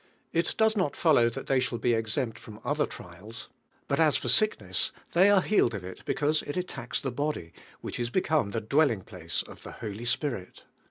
It 0.33 0.55
does 0.57 0.75
not 0.75 0.95
follow 0.97 1.29
IhSit 1.29 1.45
they 1.45 1.59
shall 1.59 1.77
be 1.77 1.91
exempl 1.91 2.39
from 2.39 2.59
other 2.63 2.87
[rials; 2.99 3.49
'but 3.87 3.99
as 3.99 4.17
for 4.17 4.29
sickness, 4.29 4.91
they 5.13 5.29
are 5.29 5.43
healed 5.43 5.75
of 5.75 5.85
il 5.85 5.93
because 6.05 6.41
il 6.41 6.53
nliat'k* 6.53 7.05
I 7.05 7.09
he 7.09 7.13
body, 7.13 7.53
which 7.81 7.99
is 7.99 8.09
become 8.09 8.49
the 8.49 8.61
dwelling 8.61 9.01
place 9.01 9.43
of 9.43 9.61
the 9.61 9.73
Holy 9.73 10.05
Spirit. 10.05 10.63